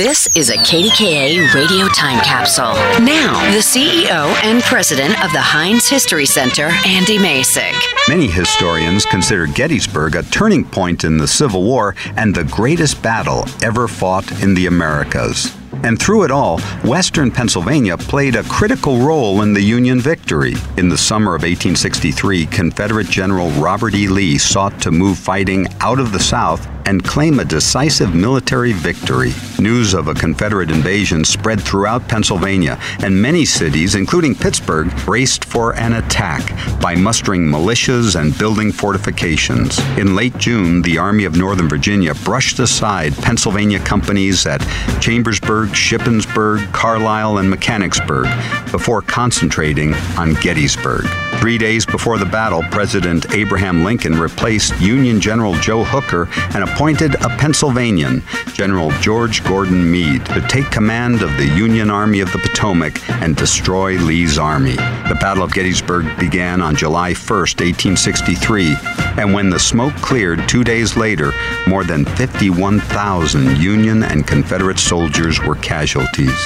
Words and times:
This 0.00 0.34
is 0.34 0.48
a 0.48 0.56
KDKA 0.56 1.52
radio 1.52 1.86
time 1.88 2.24
capsule. 2.24 2.72
Now, 3.04 3.34
the 3.52 3.58
CEO 3.58 4.34
and 4.42 4.62
president 4.62 5.22
of 5.22 5.30
the 5.32 5.42
Heinz 5.42 5.90
History 5.90 6.24
Center, 6.24 6.70
Andy 6.86 7.18
Masich. 7.18 7.78
Many 8.08 8.26
historians 8.26 9.04
consider 9.04 9.46
Gettysburg 9.46 10.16
a 10.16 10.22
turning 10.22 10.64
point 10.64 11.04
in 11.04 11.18
the 11.18 11.28
Civil 11.28 11.64
War 11.64 11.94
and 12.16 12.34
the 12.34 12.44
greatest 12.44 13.02
battle 13.02 13.44
ever 13.62 13.86
fought 13.86 14.42
in 14.42 14.54
the 14.54 14.68
Americas. 14.68 15.54
And 15.84 16.00
through 16.00 16.24
it 16.24 16.30
all, 16.30 16.60
Western 16.82 17.30
Pennsylvania 17.30 17.98
played 17.98 18.36
a 18.36 18.42
critical 18.44 19.00
role 19.00 19.42
in 19.42 19.52
the 19.52 19.60
Union 19.60 20.00
victory. 20.00 20.54
In 20.78 20.88
the 20.88 20.96
summer 20.96 21.34
of 21.34 21.42
1863, 21.42 22.46
Confederate 22.46 23.08
General 23.08 23.50
Robert 23.50 23.94
E. 23.94 24.08
Lee 24.08 24.38
sought 24.38 24.80
to 24.80 24.90
move 24.90 25.18
fighting 25.18 25.66
out 25.80 26.00
of 26.00 26.12
the 26.12 26.20
South 26.20 26.66
and 26.86 27.04
claim 27.04 27.38
a 27.38 27.44
decisive 27.44 28.14
military 28.14 28.72
victory. 28.72 29.32
News 29.58 29.94
of 29.94 30.08
a 30.08 30.14
Confederate 30.14 30.70
invasion 30.70 31.24
spread 31.24 31.60
throughout 31.60 32.08
Pennsylvania, 32.08 32.78
and 33.02 33.20
many 33.20 33.44
cities, 33.44 33.94
including 33.94 34.34
Pittsburgh, 34.34 34.90
braced 35.04 35.44
for 35.44 35.74
an 35.76 35.94
attack 35.94 36.52
by 36.80 36.94
mustering 36.94 37.42
militias 37.42 38.20
and 38.20 38.36
building 38.38 38.72
fortifications. 38.72 39.78
In 39.98 40.14
late 40.14 40.36
June, 40.38 40.82
the 40.82 40.98
Army 40.98 41.24
of 41.24 41.36
Northern 41.36 41.68
Virginia 41.68 42.14
brushed 42.14 42.58
aside 42.58 43.14
Pennsylvania 43.16 43.78
companies 43.80 44.46
at 44.46 44.60
Chambersburg, 45.00 45.70
Shippensburg, 45.70 46.72
Carlisle, 46.72 47.38
and 47.38 47.50
Mechanicsburg 47.50 48.26
before 48.70 49.02
concentrating 49.02 49.94
on 50.16 50.34
Gettysburg. 50.34 51.06
Three 51.40 51.56
days 51.56 51.86
before 51.86 52.18
the 52.18 52.26
battle, 52.26 52.62
President 52.64 53.32
Abraham 53.32 53.82
Lincoln 53.82 54.20
replaced 54.20 54.78
Union 54.78 55.18
General 55.18 55.54
Joe 55.54 55.82
Hooker 55.82 56.28
and 56.54 56.62
appointed 56.62 57.14
a 57.14 57.30
Pennsylvanian, 57.38 58.22
General 58.52 58.90
George 59.00 59.42
Gordon 59.42 59.90
Meade, 59.90 60.26
to 60.26 60.46
take 60.48 60.70
command 60.70 61.22
of 61.22 61.34
the 61.38 61.46
Union 61.46 61.88
Army 61.88 62.20
of 62.20 62.30
the 62.32 62.38
Potomac 62.40 63.00
and 63.22 63.36
destroy 63.36 63.96
Lee's 63.96 64.36
army. 64.36 64.76
The 64.76 65.16
Battle 65.18 65.42
of 65.42 65.54
Gettysburg 65.54 66.18
began 66.18 66.60
on 66.60 66.76
July 66.76 67.14
1, 67.14 67.16
1863, 67.16 68.76
and 69.16 69.32
when 69.32 69.48
the 69.48 69.58
smoke 69.58 69.94
cleared 69.94 70.46
two 70.46 70.62
days 70.62 70.94
later, 70.94 71.32
more 71.66 71.84
than 71.84 72.04
51,000 72.04 73.56
Union 73.56 74.02
and 74.02 74.26
Confederate 74.26 74.78
soldiers 74.78 75.40
were 75.40 75.56
casualties. 75.56 76.38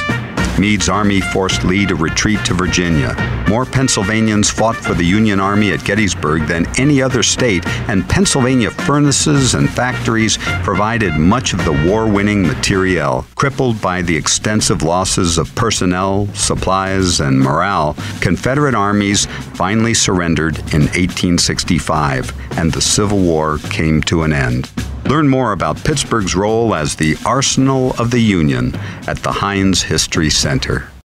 Meade's 0.59 0.89
army 0.89 1.21
forced 1.21 1.65
Lee 1.65 1.87
to 1.87 1.95
retreat 1.95 2.45
to 2.45 2.55
Virginia. 2.55 3.15
More 3.49 3.65
Pennsylvanians 3.65 4.51
fought 4.51 4.77
for 4.77 4.95
the 4.95 5.05
Union 5.05 5.41
Army 5.41 5.73
at 5.73 5.85
Gettysburg 5.85 6.47
than 6.47 6.67
any 6.79 7.03
other 7.03 7.23
state, 7.23 7.67
and 7.89 8.09
Pennsylvania 8.09 8.71
furnaces 8.71 9.55
and 9.55 9.69
factories 9.69 10.39
provided 10.63 11.15
much 11.15 11.53
of 11.53 11.65
the 11.65 11.89
war 11.89 12.07
winning 12.07 12.43
materiel. 12.43 13.27
Crippled 13.35 13.81
by 13.81 14.03
the 14.03 14.17
extensive 14.17 14.83
losses 14.83 15.39
of 15.39 15.55
personnel, 15.55 16.29
supplies, 16.35 17.21
and 17.21 17.39
morale, 17.39 17.97
Confederate 18.21 18.75
armies 18.75 19.27
finally 19.27 19.95
surrendered 19.95 20.59
in 20.73 20.83
1865, 20.83 22.33
and 22.59 22.73
the 22.73 22.81
Civil 22.81 23.19
War 23.19 23.59
came 23.71 24.01
to 24.03 24.23
an 24.23 24.33
end. 24.33 24.71
Learn 25.07 25.29
more 25.29 25.53
about 25.53 25.83
Pittsburgh's 25.85 26.35
role 26.35 26.75
as 26.75 26.97
the 26.97 27.17
Arsenal 27.27 27.93
of 27.99 28.11
the 28.11 28.21
Union 28.21 28.75
at 29.07 29.19
the 29.19 29.33
Heinz 29.33 29.83
History 29.83 30.31
Center. 30.31 30.94